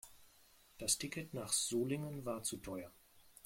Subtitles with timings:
[0.79, 2.91] Das Ticket nach Solingen war zu teuer